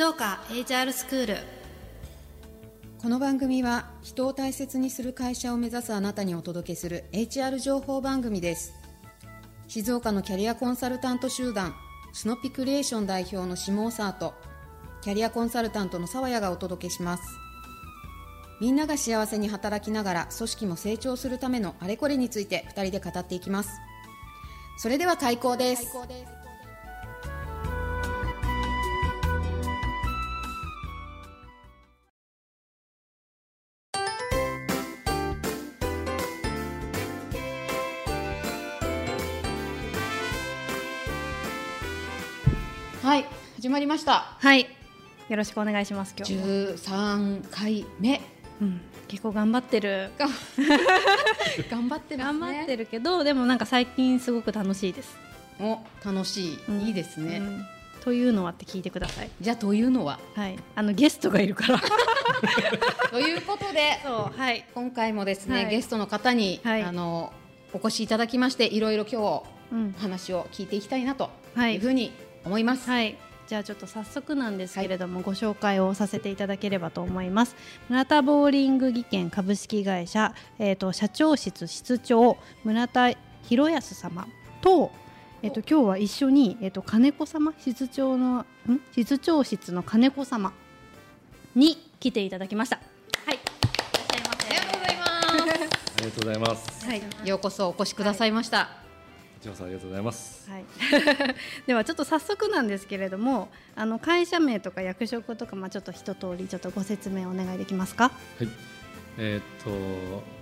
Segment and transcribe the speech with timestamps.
[0.00, 1.36] 静岡 HR スクール
[3.02, 8.72] この番組は人を大切にする会社を目指すあなたにお届けする HR 情報番組です。
[9.68, 11.74] 静岡のキャリアコンサルタント集団
[12.14, 14.32] スノピクリエーション代表の下尾沢と
[15.02, 17.22] キャリアコンサルタントの沢谷がお届けします。
[18.58, 23.68] みんなが幸せに働きながら組織も成長するためのあれこれについて2人で語っていきます。
[24.78, 25.92] それでは開講です
[43.70, 44.34] まりました。
[44.38, 44.66] はい。
[45.28, 48.20] よろしくお願いします今日も、13回目。
[48.60, 50.10] うん、結構頑張ってる。
[50.18, 50.26] が
[51.70, 52.40] 頑張ってますね。
[52.40, 55.16] 頑張ってるけどでもなんか最近すごく楽しいです、
[55.60, 56.80] お楽しい、うん。
[56.82, 57.66] いいですね、うん。
[58.02, 59.30] というのはって聞いてください。
[59.40, 60.18] じゃあというのは？
[60.34, 60.58] はい。
[60.74, 61.80] あのゲストがいるから。
[63.10, 64.64] ということでそうはい。
[64.74, 65.70] 今回もですね、はい。
[65.70, 66.82] ゲストの方に、はい。
[66.82, 67.32] あの
[67.72, 69.94] お越しいただきましていろいろ今うん。
[69.98, 71.76] 話を聞いていきたいなとはい。
[71.76, 72.12] いうふうに
[72.44, 72.90] 思います。
[72.90, 73.16] はい
[73.50, 77.56] じゃあちょっと早速なんですけれども、ご紹介をさせていただければと思います。
[77.88, 83.10] 村田ボーリング技研株式会社、えー、と社長室室長村田
[83.42, 84.28] 博康様
[84.60, 84.92] と,、
[85.42, 88.80] えー、と今日は一緒に、えー、と金子様室長のん？
[88.92, 90.52] 室長室の金子様
[91.56, 92.76] に来ていただきました。
[92.76, 93.34] はい。
[93.34, 94.46] いらっしゃいませ。
[94.46, 95.10] ありがとうございます。
[95.26, 96.86] ありがとうございます。
[96.86, 97.28] はい。
[97.28, 98.66] ようこそお越しくださいました。
[98.66, 98.79] こ
[99.40, 100.50] ちらこそありがとうございます。
[100.50, 100.64] はい、
[101.66, 108.04] ではちょっと早速なんですけれどもあの会社名とか役職とか、まあ、ちょっと一通りちょっとご説明お願いできますか？
[108.38, 108.48] はい。
[109.18, 110.40] えーっと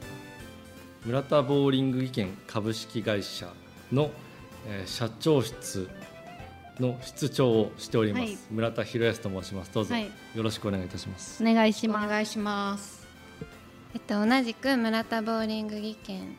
[1.07, 3.53] 村田ボーリング技研株式会社
[3.93, 4.11] の、
[4.67, 5.89] えー社長室
[6.81, 9.73] の室長をしております、はい村田博康と申します。
[9.73, 11.43] どうぞ、はいよろしくお願いいたします。
[11.43, 13.07] お願いしおます願いします。
[13.95, 16.37] えっと、同じく村田ボーリング技研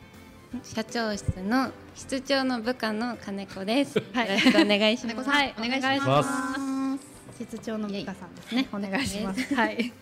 [0.62, 4.02] 社長室の室長の部下の金子です。
[4.12, 5.30] はいよろしくお願いします。
[5.30, 6.22] はいお願いしま。
[6.22, 6.80] ます
[7.44, 9.92] 室長の部下さんですねお願いしますはい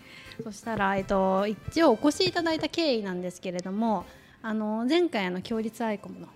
[0.43, 4.05] そしたら、えっと、一応お越しいただいた経緯なんですけれども
[4.41, 6.27] あの前回あの強立アイコムの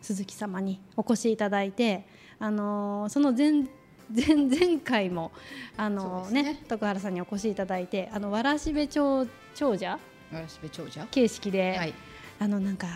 [0.00, 2.06] 鈴木様にお越しいただいて
[2.38, 3.64] あのその前
[4.12, 5.30] 前前回も
[5.76, 9.90] あのねね徳原さんにお越しいただいてあのわらしべ長長者？
[9.90, 9.98] わ
[10.32, 11.06] らしべ長者？
[11.10, 11.94] 形式で、はい。
[12.40, 12.86] あのなんか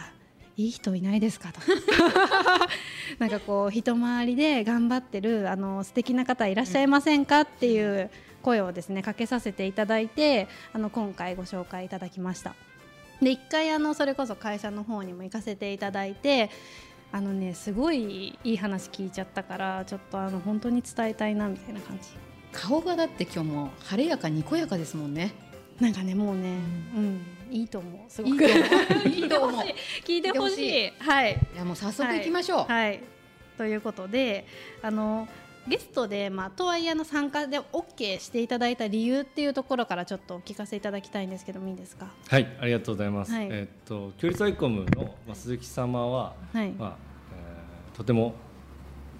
[0.56, 1.52] いい人いないですか？
[1.52, 1.60] と。
[3.18, 7.40] なんかこう人回りで頑張ってるあの素敵な方いらっしゃいませんか？
[7.42, 8.10] っていう
[8.42, 12.54] 声をですねかけさせていただいてあの今回ご紹介いただきました。
[13.20, 16.50] で一回あのそれこそ会社の方にも行かせていただいて
[17.12, 22.08] あのねすごいいい話聞いちゃったからちょっとあの本当に伝えたいなみたいな感じ。
[22.52, 25.32] 顔がだって今日も晴れやかにこやかですもんね。
[25.80, 26.58] なんかねもうね、
[26.96, 27.20] うん、
[27.54, 28.10] いいと思う。
[28.10, 28.44] すごく。
[29.08, 29.62] いいと思う。
[30.04, 30.92] 聞いてほしい。
[30.98, 31.56] はいい。
[31.56, 32.64] やもう早速行きましょう。
[32.72, 33.00] はい、
[33.56, 34.44] ということで
[34.82, 35.28] あの
[35.68, 42.08] ゲストで、まあ、とはいえあの参加で OK していただいた理由っていうところからちょっとお聞かせいただきたいんですけどもいいですか？
[42.28, 43.32] はい、ありがとうございます。
[43.32, 43.46] はい。
[43.50, 46.96] えーっと強立アイコムの、まあ、鈴木様は、はい、まあ
[47.32, 48.34] えーとても、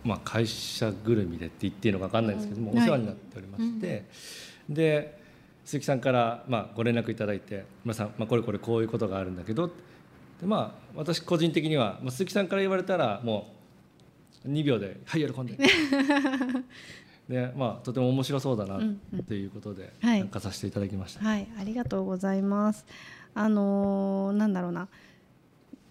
[0.02, 2.78] まあ、会社ぐるみでって言っていいのか分かんないですけども、うん。
[2.78, 4.04] お世話になっておりまして、
[4.68, 5.22] で
[5.64, 9.69] 鈴木さんから、まあ、ご連絡いただいて「皆さん、まあ、これこれこういうことがあるんだけど」
[10.41, 13.54] でまあ私個人的には、まあ、鈴木さんから言われたらも
[14.44, 15.56] う2秒で「はい喜んで」
[17.28, 18.78] でまあとても面白そうだな
[19.26, 21.25] ということではい参加させていただきました。
[21.25, 22.84] はい、ありがとうございます。
[23.34, 24.88] あのーなんだろうな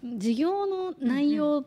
[0.04, 1.64] 事業の内容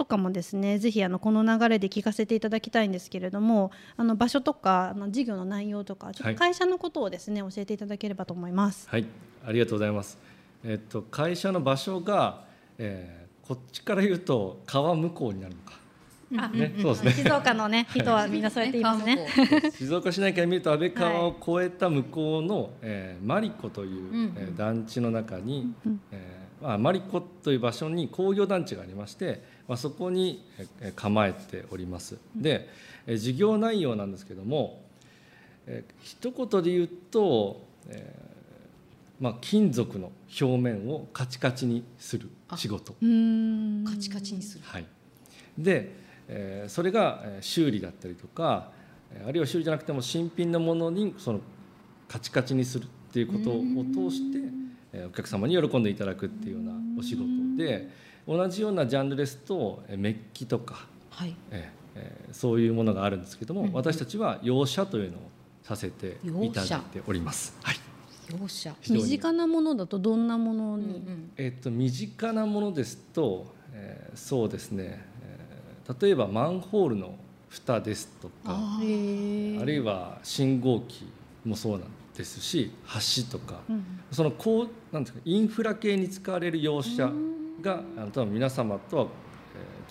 [0.00, 8.88] とかもですね、ぜひあのこの流れで聞かせていただきたいんですけれどもあの場所とかあの事業の内容とかちょっはいと会社のことをですね、教えていただければと思います。
[8.88, 9.04] はい、
[9.46, 10.16] ありがとうございます。
[10.64, 12.44] えっと会社の場所が、
[12.78, 15.80] えーこっちから言うと川向こうになるのか。
[16.46, 17.12] あね、そうですね。
[17.12, 19.26] 静岡のね 人はみんなそうやって言いますね。
[19.74, 30.44] 静岡市内から見ると安倍川を越えた向こうの、えーマリコという、うんえー団地の中に、うんえーまあ、マリコという場所に工業団地がありまして、まあ、そこに
[30.80, 32.18] えー構えております。
[32.36, 32.68] で、
[33.06, 34.82] えー事業内容なんですけども、
[35.66, 42.92] えー一言で言うと、えーまあ、金属の表面をカチカチにする仕事。
[42.92, 44.64] カチカチにする。
[44.64, 44.86] はい、
[45.58, 45.92] で、
[46.28, 48.70] えーそれがえー修理だったりとか
[49.14, 51.40] えーあるいは修理じゃなくても新品のものにその
[52.08, 53.62] カチカチにするっていうことを
[54.10, 54.59] 通してえー
[54.92, 57.24] お客様に喜んでいただくっていうようなお仕事
[57.56, 57.88] で
[58.26, 61.34] 同じようなジャンルですとえーメッキとか、はい。
[61.52, 61.70] え
[62.32, 65.20] そういうものがあるんですけども、うん私たちは洋車というのを
[65.62, 67.56] させていただいております。
[67.62, 67.76] はい、
[68.30, 69.02] 業者非常に。
[69.02, 71.02] 身近なものだとどんなものに、
[71.36, 77.16] えっと身近なものですと、えーそうですね、えー例えばマンホールの
[77.48, 81.10] 蓋ですとかあるいは信号機
[81.44, 81.80] もそうなん
[82.20, 82.70] ですし
[83.28, 83.84] 橋とか、うん。
[84.12, 87.10] そのこうなんですかインフラ系に使われる用車
[87.62, 89.10] があの多分皆様とは、えー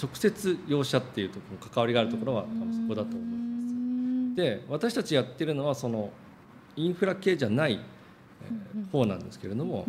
[0.02, 4.36] 直接用車っていうところ関わりがあるところは多分そこだと思います。
[4.36, 6.10] で私たちやってるのはその
[6.78, 9.86] インフラ系じゃない、えー方なんですけれども、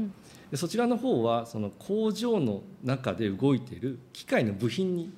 [0.50, 5.12] うそちらの方はその工場の中で動いている機械の部品に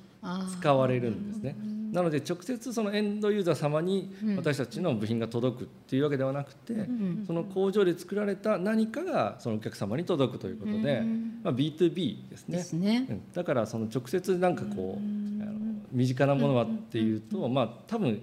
[0.59, 1.55] 使われるんですね。
[1.93, 4.35] なので直接そのエンドユーザー様にうん。
[4.35, 7.23] 私たちの部品が届くっていうわけではなくて、ん。
[7.27, 11.03] その工場で作られた何かがそのお客様に届くということで、
[11.43, 12.57] まあ、B2B ですね。
[12.57, 13.05] ですね。
[13.07, 13.21] うん。
[13.31, 15.53] だからその直接なんかこうあの
[15.91, 18.21] 身近なものはっていうと、まあ多分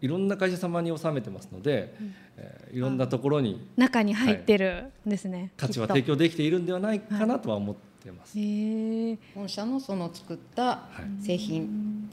[0.00, 1.94] いろんな会社様に納めてますので、
[2.36, 8.36] えーいろんなところに中に入ってるんですね、価値は提供できているんではないかなとは思ってます。
[8.36, 10.88] へえ本社のその作ったは
[11.20, 11.24] い。
[11.24, 12.10] 製品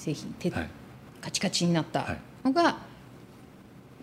[0.00, 0.70] 製品手はい。
[1.20, 2.18] カチカチになったはい。
[2.44, 2.78] のが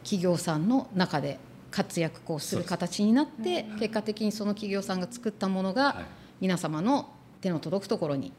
[0.03, 1.39] 企業さんの中で
[1.71, 6.05] 活躍こうする形になって結果的にその企業さんが作ったものはがい。
[6.39, 7.09] 皆様の
[7.41, 8.31] 手の届くところに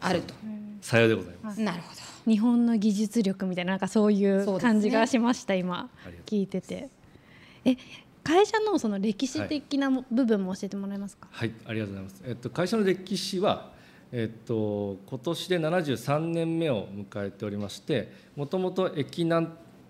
[0.00, 0.34] あると。
[0.80, 1.60] さようでございます。
[1.60, 1.88] なるほ
[2.30, 5.90] 日本の技術力みたいななんかそういう感じがしました、今。
[6.04, 6.88] ありがとう聞いてて。
[7.64, 7.76] え
[8.24, 12.22] 会社のその歴史的なも部分も教えてもらえますか、はい、ありがとうございます。
[12.24, 13.71] えっと会社の歴史は
[14.12, 19.48] えっと今年で73年目を迎えておりまして、もともと駅南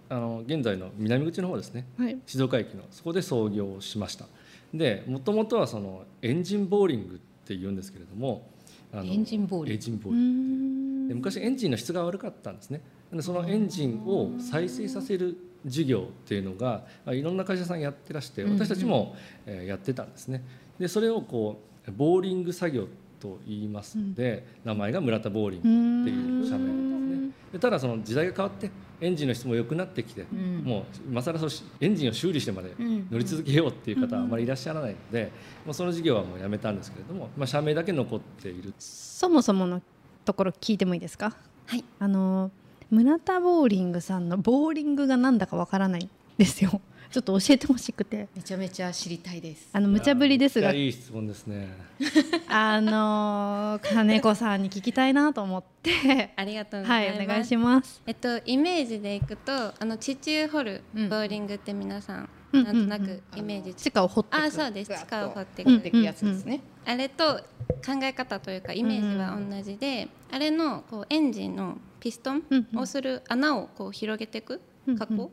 [0.09, 1.87] あの現在の南口の方ですね。
[1.99, 2.17] はい。
[2.27, 4.27] 静岡駅のそこで創業しました。
[4.73, 8.49] で、もともとはそのエンジンボーリングって言うんですけれども、
[8.93, 9.73] あのエンジンボーリング。
[9.73, 11.09] エンジンボーうーリングん。
[11.09, 12.81] で昔エンジンの質が悪かったんですね。
[13.13, 15.37] でそのエンジンを再生させる
[15.67, 19.15] 事業っていうのがまあいろんな会社さんやってらして私たちも
[19.47, 20.43] えーやってたんですね。
[20.79, 22.87] でそれをこうボーリング作業
[23.23, 27.31] と言いますので、名前が村田ボーリングっていう社名ですね。
[27.53, 28.71] でただその時代が変わって
[29.01, 30.63] エンジンの質も良くなってきて、ん。
[30.65, 33.07] もう今更そうしエンジンを修理してまでん。
[33.11, 35.31] 乗り続けようっていう方はあまりいらっしゃらないので、
[35.65, 38.73] もうその事業はもうやめたんですけれども、まあ、社名だけ残っている。
[38.79, 39.81] そもそもの
[40.25, 41.37] ところ聞いてもいいですか？
[41.67, 41.85] はい。
[41.99, 42.51] あの
[42.91, 46.81] 村田ボーリングさんのボーリングがなんだかわからないんですよ
[47.13, 48.27] ちょっと教えてほしくて。
[48.35, 49.69] めちゃめちゃ知りたいです。
[49.73, 50.73] あの無茶ぶりですが。
[50.73, 51.69] いい質問ですね。
[52.49, 56.33] あの金子さんに聞きたいなと思って。
[56.37, 57.23] ありがとうござはいいます。
[57.23, 58.03] お願いします。
[58.07, 61.09] えっとイメージでいくとあの地中掘るうん。
[61.11, 63.75] ボーリングって皆さん、うんなんとなくイメージ。
[63.75, 64.43] つ地下を掘ってく。
[64.43, 64.91] あそうです。
[64.91, 66.61] 地下を掘っていく、掘っていくやつですね。
[66.87, 67.37] あれと
[67.85, 72.79] 考え方というかイメージは同じで、あれのこうエンジンのピストンうんうん。
[72.81, 74.99] をする穴をこう広げていくうんうん。
[74.99, 75.31] 加工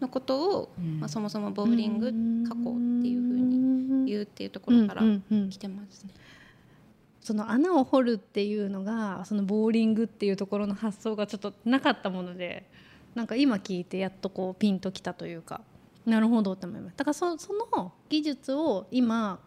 [0.00, 1.00] のことを、うん。
[1.00, 2.12] まあ、そもそもボーリング
[2.48, 5.50] 加工っていうふうに言うっていうところからうんうんうん。
[5.50, 6.10] 来てますね。
[7.26, 12.70] その穴を掘るっていうのがそのボーリングっていうところの発想がちょっとなかったもので
[13.16, 15.60] なんか今聞いてやっとこうピンときたというか
[16.04, 16.96] なるほどって思います。
[16.96, 19.40] だからそその技術を今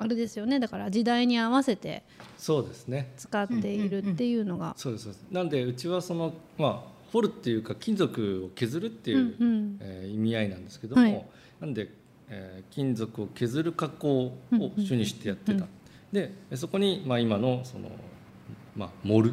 [0.00, 2.02] あれですよねだから時代に合わせて
[2.36, 3.12] そうですね。
[3.16, 4.74] 使っているっていうのが。
[4.76, 5.26] そうですそうです。
[5.30, 9.78] なんでうちはそのまあ掘るっていうか金属を削るっていう、うんうん。
[9.80, 11.26] えー意味合いなんですけども、はい。
[11.60, 11.88] なんで、
[12.28, 14.38] えー金属を削る加工を
[14.76, 15.68] 主にしてやってた、うんうん
[16.12, 17.90] でそこに、まあ、今のその、
[18.76, 19.32] まあ、モル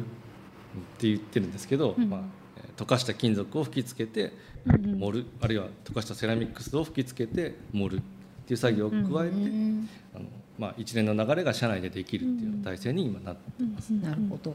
[0.98, 2.08] て言ってるんですけど、うん。
[2.08, 2.20] まあ、
[2.56, 4.32] えー溶かした金属を吹きつけて
[4.66, 4.98] うんうん。
[5.00, 5.26] 盛る。
[5.40, 8.00] あるいは溶かしたセラミックスを吹きつけて盛る。
[8.00, 10.24] っていう作業を加えて、うんあの
[10.58, 13.90] まあ、一連の流れが社内でできるっていう体制に今なってます。
[13.90, 14.54] なるほど。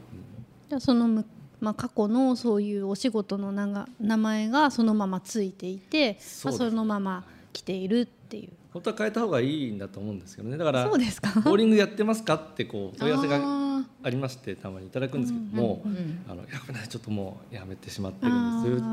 [0.70, 1.26] じゃあそのむ、
[1.60, 8.50] まあ、過去のそういうお仕事の名が名前がそのままついていてまあ、そのまま来ているっていう。
[8.74, 10.58] 本当は変えた方がいいんだと思うんですけどね。
[10.58, 11.40] だからそうですか？
[11.42, 18.86] ボーリングやってますかってこう問い合わせがあありましてたまにいただくんですけども、ーうんあのやっぱりちょっともうやめてしまってるんですっていうこ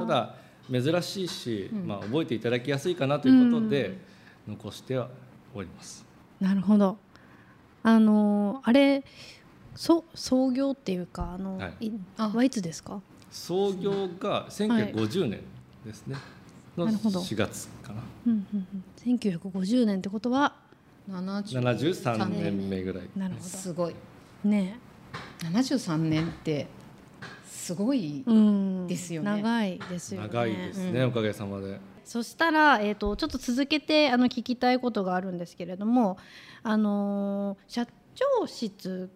[0.00, 0.12] とで。
[0.12, 0.34] ただ
[0.92, 1.86] 珍しいし、うん。
[1.86, 3.98] まあ、覚えていただきやすいかなということで
[4.48, 5.10] 残しては
[5.54, 6.06] おります。
[6.40, 6.96] なるほど。
[7.82, 9.04] あのーあれ
[9.74, 11.86] そ創業っていうかあの、はい。
[11.86, 12.28] いあ。
[12.28, 13.00] はいつですか？
[13.30, 15.40] 創業が1950年
[15.86, 16.16] ですね、
[16.76, 17.20] のなるほど。
[17.20, 18.02] 4月かな。
[18.26, 18.66] うんうん
[19.06, 20.54] うん、1950年ってことは
[21.10, 22.68] 73年。
[22.68, 23.08] 目ぐらい。
[23.16, 23.94] なるほすごい。
[24.44, 24.78] どね
[25.40, 26.66] 73年って
[27.46, 28.22] すごい。
[28.26, 28.86] うん。
[28.86, 29.30] ですよね。
[29.42, 30.28] 長いですよね。
[30.28, 31.08] 長いですね、うん。
[31.08, 31.80] おかげさまで。
[32.04, 36.18] そしたら、えー、とちょっと続けてあの聞きたいことがあるんですけれども、
[36.62, 39.08] あのー社長室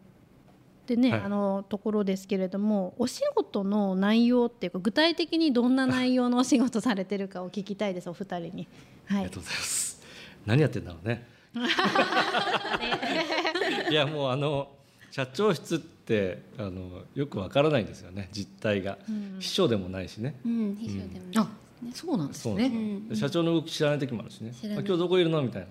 [0.87, 1.21] でね、はい。
[1.23, 8.69] あのところですけれどもお仕事の内容っていうか具体的にどんな内容のお仕事されてるかを聞きたいですお二人に。
[9.07, 9.19] はい。
[9.19, 10.01] ありがとうございます。
[10.47, 11.27] 何やってんだろうね。
[13.91, 14.69] いやもうあの
[15.11, 19.37] 社長室ってあのよくわからないんですよね実態が、うん。
[19.41, 20.35] 秘書でもないしね。
[20.45, 21.49] うん、秘書でもあ
[21.95, 22.73] そうなんですそうなんです。
[22.75, 23.17] ねようん。
[23.17, 24.53] 社長の動き知らない時もあるしね。
[24.63, 25.43] あ今日どこいるの？
[25.43, 25.69] みたいな。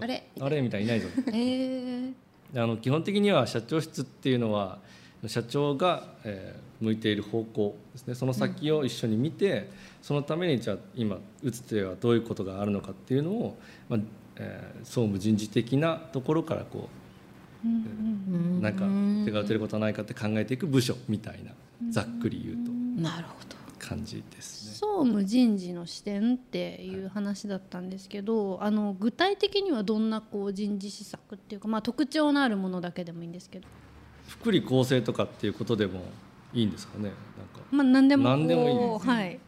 [0.00, 0.28] あれ？
[0.40, 0.62] あれ？
[0.62, 0.94] みたいな。
[0.94, 1.12] いないぞ。
[1.28, 2.12] えー
[2.54, 4.78] あの基本的には社長室っていうのは
[5.26, 8.14] 社長が、えー向いている方向ですね。
[8.14, 9.68] その先を一緒に見て、
[10.00, 14.00] そのためにじゃあ今打つ手はどういうことがあるのかっていうのを、まあ
[14.36, 16.88] えー総務人事的なところからこ
[17.64, 18.84] うんうんうなんか
[19.24, 21.50] 手が打てることはないかって考えていく部署みたいな。
[21.90, 22.72] ざっくり言うと。
[23.02, 24.74] なるほど感じですね。
[24.74, 33.68] 総務人事の視点っていう話だったんですけど、あの具体的にはどんなこう人事施策っていうか、まあ、特徴のあるものだけでもいいんですけど、
[34.26, 36.00] 福利厚生とかっていうことでも
[36.52, 37.14] いいんですかねなんか。
[37.70, 39.14] まあ、何でも何でもいいですね。
[39.14, 39.40] はい、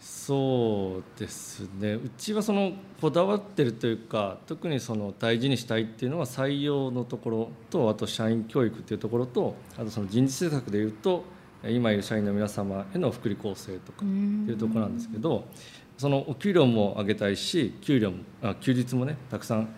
[0.00, 1.94] そうですね。
[1.94, 11.24] うちはそのこだわってるというか特にその大事にしたいっていうのは採用のところとあと社員教育っていうところとあとその人事政策でいうと
[11.68, 15.46] 今いる社員の皆様への福利厚生とかっていうところなんですけど
[15.96, 19.68] そのお給料も上げたいし給料もあ休日もねたくさん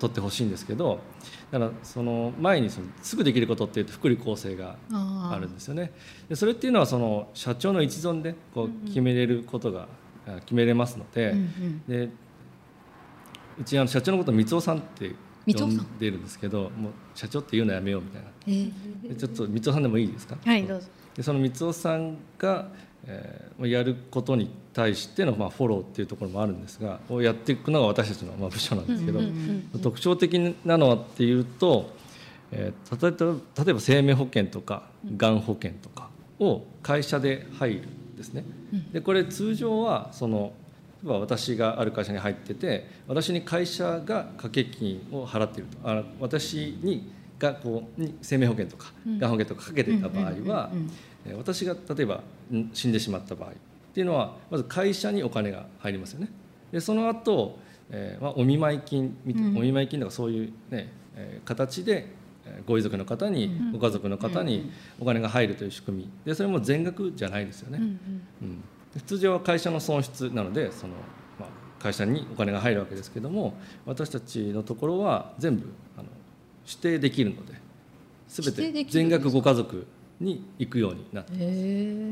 [0.00, 0.98] 取ってほしいんですけど
[1.52, 5.92] だからその前にそのすぐできることっていうと福利厚生があるんですよね。
[6.28, 9.86] でそれっていうのはその社長の一存でこう決めれることが、
[10.26, 11.82] あ決めれますので,、うんうん。
[11.86, 12.08] で
[13.60, 15.14] うちあの社長のことを三尾さんって
[15.46, 15.70] 呼ん。
[15.70, 18.28] んでるんですけどもう社長って言うのやめようみたいな。
[18.48, 19.08] えー。
[19.10, 20.36] でちょっと三尾さんでもいいですか？
[20.44, 20.88] はい、どうぞ。
[21.16, 22.68] でその三尾さんが、
[23.06, 29.20] えーやることに対しての、まあ、フォローっていうところもあるんですがをやっていくのが私たちの、まあ、部署なんですけど、
[29.80, 31.94] 特徴的なのはっていうと、
[32.50, 34.84] えー例えば例えば生命保険とか
[35.16, 36.08] がん保険とか
[36.40, 38.44] を会社で入るんですね。
[38.92, 40.52] でこれ通常はその
[41.04, 45.88] 例えば私がある会社に入ってて私に会社が掛け金を払っていると。
[45.88, 47.10] あ私に
[47.42, 50.70] がこうに生命保険とかがん保険とかかけてた場合は
[51.36, 52.22] 私が例えば
[52.52, 53.52] ん死んでしまった場合っ
[53.92, 56.28] ていうのはまず会社にお金が入りますよね。
[56.70, 57.58] でその後、
[57.90, 59.58] えーまあ、お見舞い金みたいな、うん。
[59.58, 62.06] お見舞い金とかそういう、ねえー形で
[62.46, 63.72] えーご遺族の方に、うん。
[63.72, 64.70] ご家族の方に
[65.00, 66.10] お金が入るという仕組み。
[66.24, 67.78] でそれも全額じゃないですよね。
[68.42, 68.62] うん
[69.06, 70.94] 通常は会社の損失なのでその、
[71.40, 73.54] まあ、会社にお金が入るわけですけども
[73.86, 75.66] 私たちのところは全部
[76.66, 77.54] 指定できるので
[78.28, 79.86] 全て全額ご家族
[80.20, 82.06] に行くようになってへえ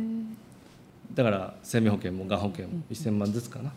[1.14, 3.72] だから生命保険もがん保険も1000万ずつかな、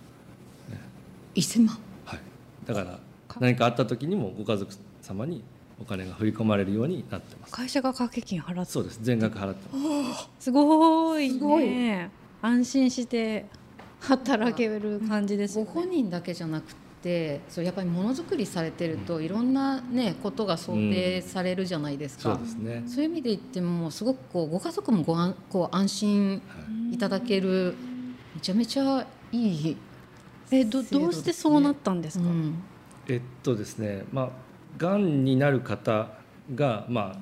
[1.36, 1.78] 1000万？
[2.06, 2.20] はい、
[2.66, 3.00] だから
[3.40, 5.44] 何かあった時にもご家族様に
[5.82, 7.54] お金が振り込まれるようになってます。
[7.54, 8.72] 会社が掛け金払って。
[8.72, 9.00] そうです。
[9.02, 10.30] 全額払ってます。
[10.40, 11.34] すごいね。
[11.34, 11.66] すごい。
[12.44, 13.48] 安心して
[14.02, 15.66] 働ける感じですね。
[15.66, 27.76] 本人だけじゃなくてそうやっぱりものづくりされてるといろんな、ね、ことが想定されるじゃないですか、そうですね、そういう意味で言ってもすごくこうご家族もご安こう安心はいいただける
[28.36, 29.78] めちゃめちゃいい、
[30.52, 32.26] えどどうしてそうなったんですか？
[32.26, 32.64] うん。
[33.08, 34.30] えっとですねまあ
[34.78, 36.10] がんになる方
[36.56, 37.20] がまあ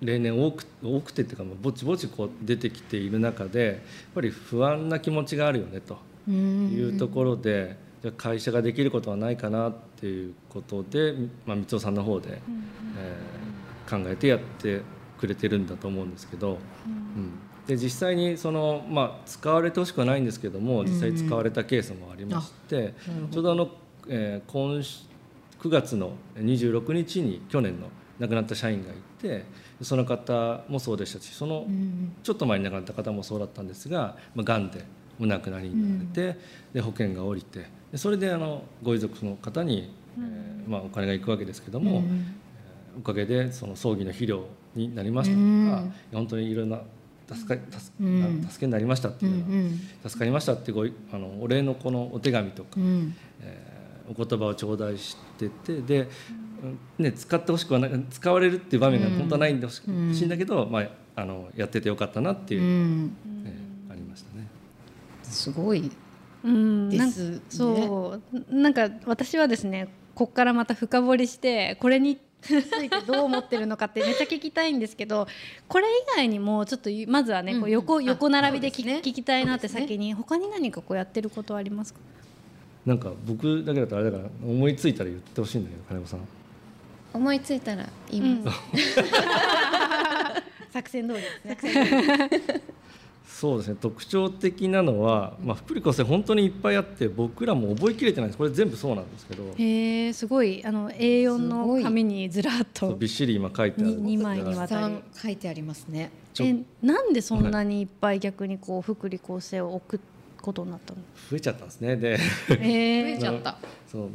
[0.00, 3.76] 例年多く多くてっていうかまあぼちぼちこう出てきている中でやっ
[4.14, 5.98] ぱり不安な気持ちがあるよねと
[6.30, 7.76] いうところで、
[8.12, 12.40] 会社ができることはないかなっていうことで、まあ、三尾さんの方で、
[12.98, 13.46] えー
[13.88, 14.80] 考えてやって
[15.16, 16.88] くれてるんだと思うんですけど、う
[17.20, 17.38] ん。
[17.68, 23.28] で実際にその、まあ、使われてほしくはないんですけども実際使われたケースもありまして、なるほど。
[23.28, 23.70] ちょうどあの、
[24.08, 25.04] えー今週
[25.60, 29.44] 9月の26日に去年の亡くなった社員がいて
[29.82, 34.84] その方もそうでしたしそのうんちょっと前に亡くなった方もそうだったんですが、まあ、がんで
[35.20, 36.38] お亡くなりになられて、
[36.74, 42.06] で保険が下りてでそれであのご遺族の方に、えーまあ、お金が行くわけですけども、うん。
[42.06, 42.12] えー
[42.98, 45.92] おかげでその葬儀の肥料になりましたとか、うん。
[46.14, 46.80] 本当にいろんな
[47.30, 48.46] 助か助うん。
[48.48, 53.14] 助けになりましたってういうのは、ん助かりましたってごいあのお礼のこのお手紙とか、うん。
[53.42, 53.76] えー
[54.08, 56.08] お言葉を頂戴しててで、
[56.62, 63.06] うんね、使ってほしくはない使われるっていう場面が本当はないんでほしいんだけど、まあ、あのやっててよかったなっていうう、ん。
[63.44, 63.52] ね
[63.90, 64.46] ありましたね。
[65.24, 65.90] すごい
[66.90, 67.40] ですね。
[67.48, 75.26] そうなんか私はですねここからまた深掘りしてこれについてどう思ってるのかってめっちゃ聞きたいんですけど
[75.68, 78.02] これ以外にもちょっとまずはね、こう横うん。
[78.02, 79.00] うん横並びで聞ね。
[79.02, 82.00] 聞きたいなって先に、他に何かこうやってることはありますか？
[82.86, 86.20] なんか僕だけだとあれだから思いついたら言ってほしいんだけど金子さん。
[87.12, 88.58] 思いついたら言います、
[90.70, 92.30] 作戦通りですね。
[93.26, 93.76] そうですね。
[93.78, 98.38] 特徴的なのは、まあ、福利厚生本当にいっぱいあって僕らも覚えきれてないです。
[98.38, 99.42] これ全部そうなんですけど。
[99.58, 100.64] へえすごい。
[100.64, 104.00] あの A4 の紙にずらっとびっしり今書いてある。
[104.00, 104.94] 2枚にわたり。
[105.12, 105.62] 書いてあり。
[105.66, 110.00] ますねえなんでそんなにいっぱい逆にこう福利厚生を置く
[110.40, 111.00] ことになったの？
[111.30, 111.96] 増えちゃったんですね。
[111.96, 112.18] で、
[112.50, 113.58] えー、増えちゃった。
[113.90, 114.10] そう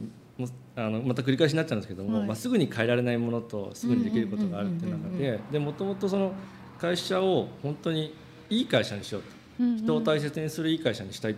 [0.76, 6.32] あのまた繰り返しになっちゃうんですけども、はい、まあ、すぐに変えられないものとすぐにできることがあるっていう中ででもともとその
[6.80, 8.16] 会社を本当に
[8.52, 9.30] いい会社にしようと、
[9.62, 11.36] うんうん、人を大切にするいい会社にしたい。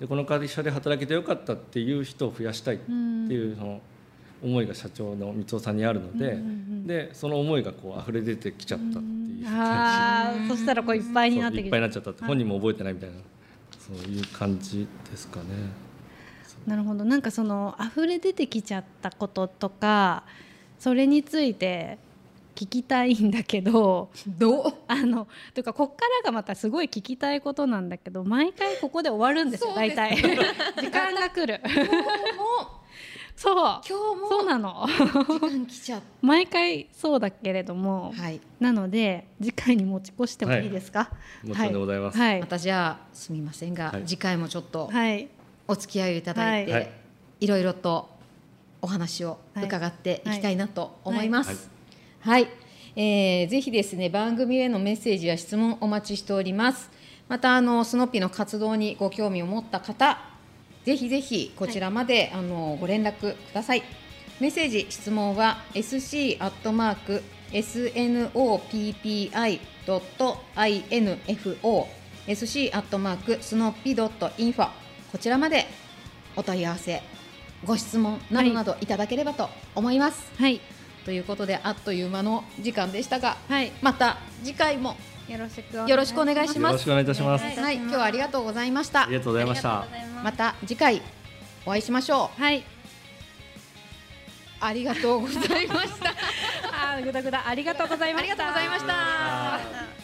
[0.00, 3.80] でこの会社で働けてよかったっていう人を増やしたいっていうその
[4.42, 12.10] 思いが社長の三尾さんにあるので、うんうんうん、でその思いがこう溢れ出てきちゃったっていう感じ、そしたらこういっぱいになっていっぱいになっちゃった。
[12.10, 13.16] って本人も覚えてないみたいな
[13.78, 15.46] そういう感じですかね。
[16.66, 17.04] なるほど。
[17.04, 20.24] なんかその溢れ出てきちゃったこととか
[20.78, 21.98] それについて
[22.54, 24.74] 聞きたいんだけどどう？
[24.88, 30.16] あのというかこっからがまたすごい聞きたいことなんだけど毎回ここで終わるんですよ大体。
[30.80, 31.60] 時間が来る。
[33.34, 33.56] そう。
[33.56, 34.28] 今日も？
[34.28, 34.86] そうなの。
[34.86, 41.10] 時間来ちゃ 毎回そうだけれども、はい、なので次回に持ち越してもいいですか、は
[41.44, 44.90] い、もちろんでございます、はい、またじゃあすみませんが、はい、次回もちょっと
[45.66, 46.92] お付き合いいただいて、はい、
[47.40, 47.46] い。
[47.46, 48.10] ろいろと
[48.82, 51.71] お話を伺っていきたいなと思います。
[52.22, 52.46] はい、
[52.94, 56.88] えー、ぜひですね番組へのメッセージや質問お待ちしております。
[57.28, 60.20] またあのスノッピーの活動にご興味を持った方
[60.84, 63.82] ぜひぜひこちらまで、はい、あのご連絡ください。
[64.38, 68.42] メッセージ質問は sc アットマーク snoppi.info
[72.28, 74.68] sc アットマークスノッピドットインフォ
[75.10, 75.66] こちらまで
[76.36, 77.02] お問い合わせ
[77.64, 80.30] ご質問などなどいただければと思います。
[80.36, 80.60] はい
[81.04, 84.96] ということであっという間の時間でしたが、はい、また次回も
[85.28, 86.72] よろしくよろしくお願いします。
[86.72, 87.60] よろしくお願いいたします。
[87.60, 89.04] はい、今日はありがとうございました。
[89.04, 89.86] ありがとうございました。
[90.22, 91.02] また次回
[91.64, 92.40] お会いしましょう。
[92.40, 92.64] はい。
[94.60, 96.14] ありがとうございました。
[96.96, 98.32] あ、ぐだぐだありがとうございました。
[98.32, 100.01] ありがとうございました。